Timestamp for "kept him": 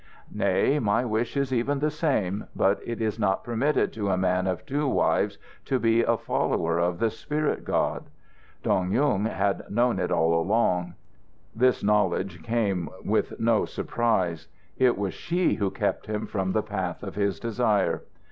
15.69-16.25